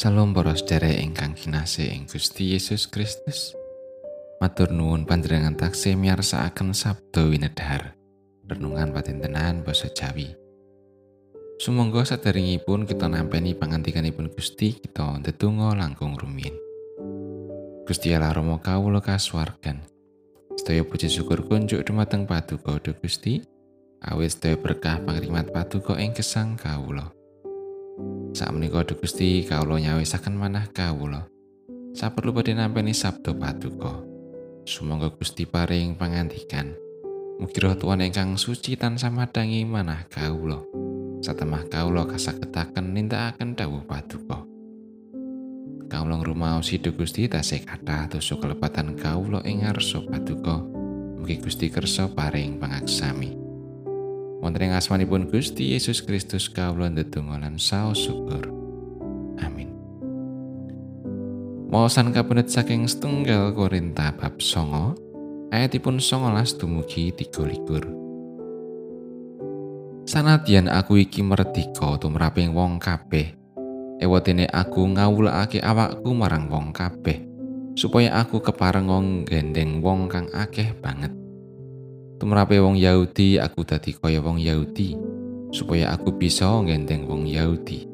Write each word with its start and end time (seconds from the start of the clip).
Salam 0.00 0.32
para 0.32 0.56
sedherek 0.56 0.96
ingkang 0.96 1.36
kinasih 1.36 1.92
ing 1.92 2.08
Gusti 2.08 2.56
Yesus 2.56 2.88
Kristus. 2.88 3.52
Matur 4.40 4.72
nuwun 4.72 5.04
panjenengan 5.04 5.52
taksih 5.52 5.92
miyarsakaken 5.92 6.72
sabda 6.72 7.28
winedhar. 7.28 7.92
Renungan 8.48 8.96
patintenan 8.96 9.60
basa 9.60 9.92
Jawi. 9.92 10.32
Sumangga 11.60 12.00
sadaringipun 12.08 12.88
kita 12.88 13.12
nampeni 13.12 13.52
pangantikanipun 13.52 14.32
Gusti, 14.32 14.80
kita 14.80 15.20
ndedonga 15.20 15.76
langkung 15.76 16.16
rumiyin. 16.16 16.56
Gusti 17.84 18.16
Allah 18.16 18.32
Rama 18.32 18.56
kawula 18.56 19.04
kasuwargan. 19.04 19.84
Sedaya 20.56 20.80
puji 20.80 21.12
syukur 21.12 21.44
kunjuk 21.44 21.84
dumateng 21.84 22.24
Paduka 22.24 22.80
Gusti. 22.80 23.44
Awit 24.00 24.32
sedaya 24.32 24.56
berkah 24.56 24.96
pangrimat 25.04 25.52
Paduka 25.52 26.00
ing 26.00 26.16
gesang 26.16 26.56
kawula. 26.56 27.19
Sak 28.30 28.54
menika 28.54 28.86
Gusti 28.86 29.42
kawula 29.42 29.82
nyawisaken 29.82 30.38
manah 30.38 30.70
kawula. 30.70 31.26
Saperlu 31.90 32.30
badhe 32.30 32.54
nampi 32.54 32.94
sabda 32.94 33.34
paduka. 33.34 33.98
Sumangga 34.62 35.10
Gusti 35.10 35.44
paring 35.44 35.98
pangandikan. 35.98 36.72
Mugi 37.42 37.58
roh 37.58 37.74
Tuhan 37.74 38.06
ingkang 38.06 38.38
suci 38.38 38.78
tansah 38.78 39.10
madangi 39.10 39.66
manah 39.66 40.06
kawula. 40.06 40.62
Satemah 41.20 41.66
kawula 41.66 42.06
kasagetaken 42.06 42.94
nindakaken 42.94 43.58
dawuh 43.58 43.82
paduka. 43.82 44.46
Kawula 45.90 46.22
ngrumaosi 46.22 46.78
Gusti 46.78 47.26
tasih 47.26 47.66
kathah 47.66 48.06
dosa 48.06 48.38
kelepatan 48.38 48.94
kawula 48.94 49.42
ing 49.42 49.66
ngarsa 49.66 50.06
paduka. 50.06 50.62
Mugi 51.18 51.42
Gusti 51.42 51.66
kersa 51.66 52.06
paring 52.06 52.62
pangaksami. 52.62 53.49
Wonten 54.40 54.72
ing 54.72 54.72
asmanipun 54.72 55.28
Gusti 55.28 55.76
Yesus 55.76 56.00
Kristus 56.00 56.48
kawula 56.48 56.88
ndedonga 56.88 57.36
lan 57.36 57.60
saos 57.60 58.00
syukur. 58.00 58.48
Amin. 59.44 59.68
Maosan 61.68 62.08
kapendet 62.16 62.48
saking 62.48 62.88
setunggal 62.88 63.52
Korinta 63.52 64.16
bab 64.16 64.40
songo, 64.40 64.96
ayatipun 65.52 66.00
songolas 66.00 66.56
dumugi 66.56 67.12
tiga 67.12 67.44
likur. 67.44 67.84
Sanadyan 70.08 70.72
aku 70.72 71.04
iki 71.04 71.20
merdika 71.20 72.00
tumraping 72.00 72.56
wong 72.56 72.80
kabeh, 72.80 73.36
ewatene 74.00 74.48
aku 74.48 74.88
ngawulake 74.88 75.60
awakku 75.60 76.16
marang 76.16 76.48
wong 76.48 76.72
kabeh, 76.72 77.22
supaya 77.76 78.16
aku 78.18 78.40
kepareng 78.40 78.88
gendeng 79.28 79.84
wong 79.84 80.08
kang 80.08 80.32
akeh 80.32 80.72
banget. 80.80 81.19
Tumrape 82.20 82.60
wong 82.60 82.76
Yahudi 82.76 83.40
aku 83.40 83.64
dadi 83.64 83.96
kaya 83.96 84.20
wong 84.20 84.36
Yahudi 84.36 84.92
supaya 85.56 85.88
aku 85.96 86.20
bisa 86.20 86.52
ngendeng 86.52 87.08
wong 87.08 87.24
Yahudi. 87.24 87.88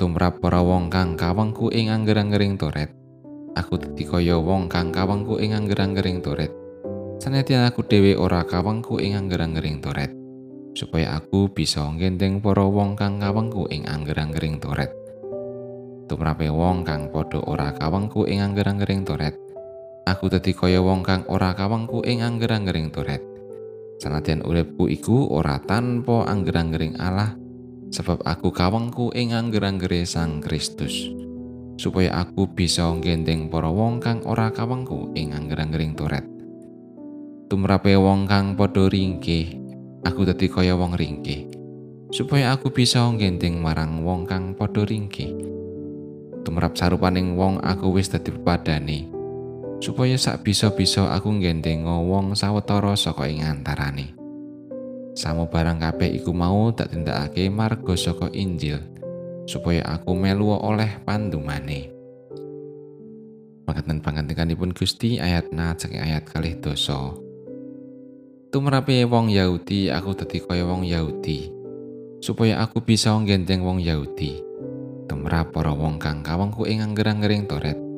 Tumrap 0.00 0.40
para 0.40 0.64
wong 0.64 0.88
kang 0.88 1.12
kawangku 1.12 1.68
ing 1.68 1.92
angger-anggering 1.92 2.56
toret. 2.56 2.88
Aku 3.52 3.76
dadi 3.76 4.00
kaya 4.08 4.40
wong 4.40 4.72
kang 4.72 4.96
kawangku 4.96 5.36
ing 5.36 5.52
angger-anggering 5.52 6.24
toret. 6.24 6.48
Aku 7.20 7.84
dhewe 7.84 8.16
ora 8.16 8.48
kawangku 8.48 8.96
ing 8.96 9.12
angger-anggering 9.12 9.84
toret. 9.84 10.08
Supaya 10.72 11.20
aku 11.20 11.52
bisa 11.52 11.84
ngendeng 11.84 12.40
para 12.40 12.64
wong 12.64 12.96
kang 12.96 13.20
kawangku 13.20 13.68
ing 13.68 13.84
angger-anggering 13.84 14.56
toret. 14.56 14.88
Tumrape 16.08 16.48
wong 16.48 16.80
kang 16.80 17.12
padha 17.12 17.44
ora 17.44 17.76
kawangku 17.76 18.24
ing 18.24 18.40
angger-anggering 18.40 19.04
toret. 19.04 19.36
Aku 20.08 20.32
dadi 20.32 20.56
kaya 20.56 20.80
wong 20.80 21.04
kang 21.04 21.28
ora 21.28 21.52
kawangku 21.52 22.00
ing 22.08 22.24
angger-anggering 22.24 22.88
toret. 22.88 23.33
Sanadyan 24.02 24.42
uripku 24.42 24.90
iku 24.90 25.30
ora 25.30 25.62
tanpa 25.62 26.26
angger-anggering 26.26 26.98
Allah, 26.98 27.38
sebab 27.94 28.26
aku 28.26 28.50
kawengku 28.50 29.14
ing 29.14 29.30
angger-anggere 29.30 30.02
Sang 30.02 30.42
Kristus. 30.42 31.10
Supaya 31.78 32.22
aku 32.22 32.50
bisa 32.50 32.86
ngendeng 32.90 33.50
para 33.50 33.70
wong 33.70 33.98
kang 34.02 34.22
ora 34.26 34.50
kawengku 34.50 35.14
ing 35.14 35.34
angger-anggering 35.34 35.94
toret. 35.94 36.26
Tumrape 37.50 37.94
wong 37.94 38.26
kang 38.26 38.58
padha 38.58 38.90
ringkih, 38.90 39.58
aku 40.02 40.26
dadi 40.26 40.46
kaya 40.50 40.74
wong 40.74 40.98
ringkih. 40.98 41.46
Supaya 42.10 42.54
aku 42.54 42.70
bisa 42.70 43.02
ngendeng 43.10 43.58
marang 43.58 44.02
wong 44.02 44.26
kang 44.26 44.54
padha 44.54 44.86
ringkih. 44.86 45.34
Tumrap 46.42 46.74
sarupaning 46.76 47.38
wong 47.38 47.62
aku 47.62 47.94
wis 47.94 48.10
dadi 48.10 48.30
padane. 48.34 49.13
Supaya 49.84 50.16
sak 50.16 50.48
bisa-bisa 50.48 51.12
aku 51.12 51.28
ngendeng 51.28 51.84
wong 51.84 52.32
sawetara 52.32 52.96
saka 52.96 53.28
ing 53.28 53.44
antarane. 53.44 54.16
Samu 55.12 55.44
barang 55.52 55.76
kabeh 55.76 56.08
iku 56.16 56.32
mau 56.32 56.72
tak 56.72 56.96
tindakake 56.96 57.52
marga 57.52 57.92
saka 57.92 58.32
Injil 58.32 58.80
supaya 59.44 59.84
aku 59.84 60.16
melu 60.16 60.56
oleh 60.56 60.88
pandumane. 61.04 61.92
Makaten 63.68 64.00
pangantikanipun 64.00 64.72
Gusti 64.72 65.20
ayat 65.20 65.52
na 65.52 65.76
saking 65.76 66.00
ayat 66.00 66.24
kalih 66.32 66.56
dosa. 66.64 67.12
Tumrape 68.48 69.04
wong 69.04 69.28
Yahudi 69.28 69.92
aku 69.92 70.16
dadi 70.16 70.40
kaya 70.40 70.64
wong 70.64 70.88
Yahudi 70.88 71.52
supaya 72.24 72.64
aku 72.64 72.80
bisa 72.80 73.12
ngendeng 73.12 73.60
wong 73.60 73.84
Yahudi. 73.84 74.40
Tumrap 75.12 75.52
para 75.52 75.76
wong 75.76 76.00
kang 76.00 76.24
kawangku 76.24 76.64
ing 76.64 76.80
angger-anggering 76.80 77.44
Toret 77.44 77.93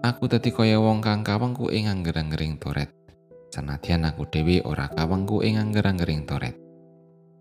Aku 0.00 0.32
dadi 0.32 0.48
kaya 0.48 0.80
wong 0.80 1.04
kang 1.04 1.20
kawengku 1.20 1.68
ing 1.68 1.84
angger-anggering 1.84 2.56
toret. 2.56 2.88
Sanadyan 3.52 4.08
aku 4.08 4.24
dhewe 4.32 4.64
ora 4.64 4.88
kawengku 4.88 5.44
ing 5.44 5.60
angger-anggering 5.60 6.24
toret. 6.24 6.56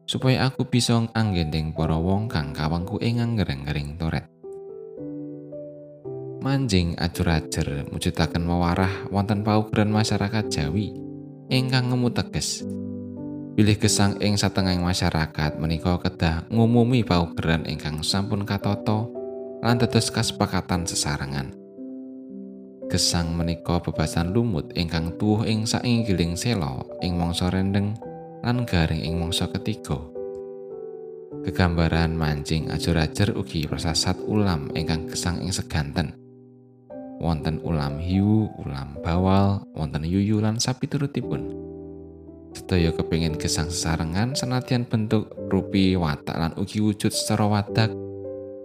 Supaya 0.03 0.43
aku 0.43 0.67
bisa 0.67 0.99
anggendeng 1.15 1.71
para 1.71 1.95
wong 1.95 2.27
kang 2.27 2.51
kawengku 2.51 2.99
ing 2.99 3.23
angger-anggering 3.23 3.95
toret. 3.95 4.27
Manjing 6.43 6.99
ajur-ajur 6.99 7.87
mujudaken 7.95 8.43
mawarah 8.43 9.07
wonten 9.07 9.39
paugeran 9.47 9.95
masyarakat 9.95 10.51
Jawi 10.51 10.91
ingkang 11.47 11.95
ngemu 11.95 12.11
teges. 12.11 12.67
Pilih 13.55 13.79
gesang 13.79 14.19
ing 14.19 14.35
satengahing 14.35 14.83
masyarakat 14.83 15.55
menika 15.55 15.95
kedah 15.95 16.43
ngumumi 16.51 17.07
paugeran 17.07 17.63
ingkang 17.63 18.03
sampun 18.03 18.43
katoto 18.43 19.15
lan 19.63 19.79
dados 19.79 20.11
kasepakatan 20.11 20.83
sesarengan. 20.83 21.68
Gesang 22.89 23.37
menika 23.37 23.77
bebasan 23.77 24.33
lumut 24.33 24.73
ingkang 24.73 25.13
tuwuh 25.21 25.45
ing 25.45 25.69
sainggiling 25.69 26.33
sela 26.33 26.81
ing 27.05 27.21
mangsa 27.21 27.53
rendeng 27.53 27.93
lan 28.41 28.65
garing 28.65 29.05
ing 29.05 29.21
mangsa 29.21 29.45
ketiga. 29.45 29.93
Kegambaran 31.45 32.17
mancing 32.17 32.73
ajur-ajur 32.73 33.37
ugi 33.37 33.69
prasasat 33.69 34.17
ulam 34.25 34.73
ingkang 34.73 35.05
gesang 35.05 35.37
ing 35.37 35.53
seganten. 35.53 36.17
Wonten 37.21 37.61
ulam 37.61 38.01
hiu, 38.01 38.49
ulam 38.57 38.97
bawal, 39.05 39.61
wonten 39.77 40.09
yuyu 40.09 40.41
lan 40.41 40.57
sapi 40.57 40.89
turutipun. 40.89 41.45
Sedaya 42.57 42.89
kepingin 42.89 43.37
gesang 43.37 43.69
sesarengan 43.69 44.33
senadyan 44.33 44.89
bentuk 44.89 45.29
rupi 45.53 45.93
watak 45.93 46.33
lan 46.41 46.57
ugi 46.57 46.81
wujud 46.81 47.13
secara 47.13 47.45
wadak 47.45 47.93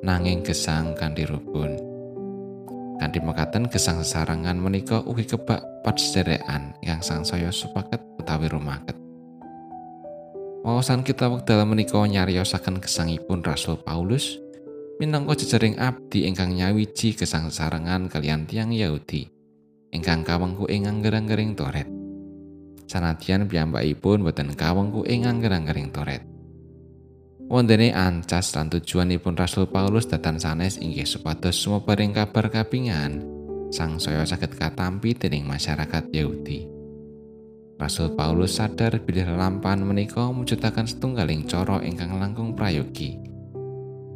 nanging 0.01 0.41
gesang 0.41 0.97
kanthi 0.97 1.29
rukun. 1.29 1.84
Kanthi 3.05 3.21
mekaten 3.21 3.69
gesang 3.69 4.01
sesarangan 4.01 4.57
menika 4.57 5.05
ugi 5.05 5.29
kebak 5.29 5.61
patsederekan 5.85 6.73
yang 6.81 7.05
sangsaya 7.05 7.53
supaket 7.53 8.01
utawi 8.17 8.49
rumaket. 8.49 8.97
Wawasan 10.65 11.05
kita 11.05 11.29
wekdal 11.29 11.69
menika 11.69 12.01
nyariosaken 12.01 12.81
gesangipun 12.81 13.45
Rasul 13.45 13.77
Paulus 13.77 14.41
minangka 14.97 15.37
jejering 15.37 15.77
abdi 15.77 16.25
ingkang 16.25 16.57
nyawiji 16.57 17.13
gesang 17.13 17.53
sesarengan 17.53 18.09
kalian 18.09 18.49
tiang 18.49 18.73
Yahudi 18.73 19.29
ingkang 19.93 20.25
kawengku 20.25 20.65
ing 20.73 20.89
angger-anggering 20.89 21.53
toret. 21.53 21.85
Sanadyan 22.89 23.53
piyambakipun 23.53 24.25
boten 24.25 24.57
kawengku 24.57 25.05
ing 25.05 25.29
angger-anggering 25.29 25.93
toret. 25.93 26.25
Wondene 27.45 27.93
ancas 27.93 28.57
lan 28.57 28.73
tujuanipun 28.73 29.37
Rasul 29.37 29.69
Paulus 29.69 30.09
datan 30.09 30.41
sanes 30.41 30.81
inggih 30.81 31.05
supados 31.05 31.61
sumebaring 31.61 32.17
kabar 32.17 32.49
kapingan 32.49 33.21
sang 33.69 34.01
saya 34.01 34.25
saged 34.25 34.57
katampi 34.57 35.13
dening 35.13 35.45
masyarakat 35.45 36.09
Yahudi. 36.09 36.65
Rasul 37.75 38.15
Paulus 38.15 38.57
sadar 38.57 38.97
bilih 39.03 39.35
lampahan 39.35 39.83
menika 39.83 40.31
mujudaken 40.31 40.87
setunggaling 40.89 41.45
cara 41.45 41.83
ingkang 41.85 42.17
langkung 42.17 42.55
prayogi. 42.55 43.19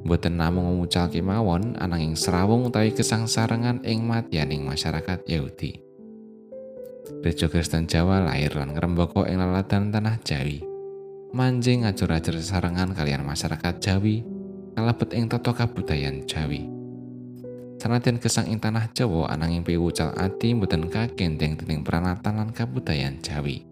Boten 0.07 0.39
namung 0.39 0.73
memucal 0.73 1.11
kemawon 1.11 1.75
ananging 1.77 2.15
serawung 2.15 2.71
utawi 2.71 2.95
kesangsarengan 2.95 3.83
ing 3.83 4.07
matyaning 4.07 4.63
masyarakat 4.63 5.27
Yahudi. 5.27 5.85
Gereja 7.19 7.51
Kristen 7.51 7.91
Jawa 7.91 8.23
lahir 8.23 8.55
lan 8.55 8.73
ngrembaka 8.73 9.27
ing 9.27 9.43
laladan 9.43 9.91
tanah 9.91 10.17
Jawi. 10.23 10.68
Manjing 11.33 11.85
ngajur-ajur 11.85 12.41
sesarengan 12.41 12.97
kalian 12.97 13.21
masyarakat 13.25 13.81
Jawi 13.81 14.25
kalebet 14.73 15.13
ing 15.13 15.29
tata 15.29 15.53
kabudayan 15.53 16.25
Jawi. 16.25 16.65
Sanadyan 17.79 18.19
gesang 18.19 18.51
ing 18.51 18.59
tanah 18.59 18.91
Jawa 18.91 19.31
ananging 19.31 19.63
piwucal 19.63 20.11
ati 20.19 20.57
mboten 20.57 20.91
kakendeng 20.91 21.55
dening 21.61 21.87
pranatan 21.87 22.43
lan 22.43 22.51
kabudayan 22.51 23.21
Jawi. 23.23 23.63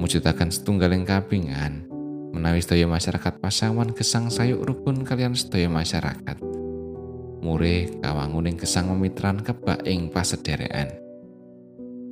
Mujudaken 0.00 0.54
setunggaling 0.54 1.04
kapingan 1.04 1.90
menawi 2.32 2.62
sedaya 2.62 2.88
masyarakat 2.88 3.38
pasawan 3.42 3.92
gesang 3.92 4.30
sayuk 4.32 4.62
rukun 4.64 5.02
kalian 5.02 5.36
sedaya 5.36 5.68
masyarakat. 5.70 6.38
mure 7.44 8.00
kawanguning 8.00 8.56
gesang 8.56 8.88
memitran 8.88 9.44
kebak 9.44 9.84
ing 9.84 10.08
pasederekan. 10.08 11.03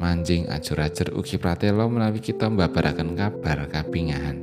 Manjing 0.02 0.50
ajur-ajur 0.50 1.14
ugi 1.14 1.38
pratelo 1.38 1.86
menawi 1.86 2.18
kita 2.18 2.50
mbabaraken 2.50 3.14
kabar 3.14 3.70
kabingahan. 3.70 4.42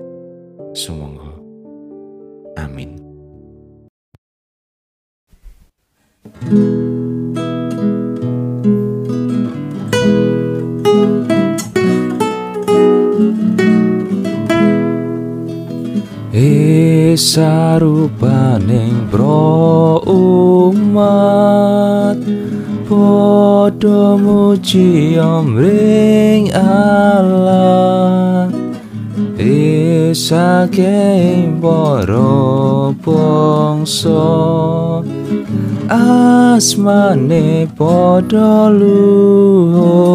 Sumangga. 0.72 1.36
Amin. 2.56 2.96
sarupaning 17.20 19.12
pro 19.12 20.00
umat 20.08 22.16
padha 22.90 24.18
muji 24.18 25.18
amring 25.22 26.50
Allah. 26.54 28.20
Saking 30.10 31.62
para 31.62 32.92
bangsa 33.06 34.26
asmane 35.88 37.70
padha 37.78 38.74
luhurna 38.74 40.10